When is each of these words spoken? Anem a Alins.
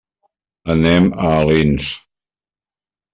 Anem 0.75 1.09
a 1.25 1.27
Alins. 1.41 1.91